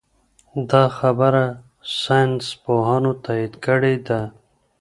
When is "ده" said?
4.07-4.21